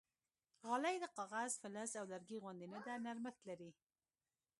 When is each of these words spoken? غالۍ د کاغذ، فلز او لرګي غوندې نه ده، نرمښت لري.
غالۍ 0.67 0.95
د 1.01 1.05
کاغذ، 1.17 1.51
فلز 1.61 1.91
او 1.99 2.05
لرګي 2.13 2.37
غوندې 2.43 2.67
نه 2.73 2.79
ده، 2.85 2.93
نرمښت 3.05 3.41
لري. 3.49 3.71